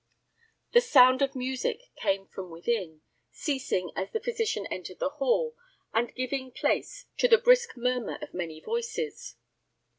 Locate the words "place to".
6.49-7.27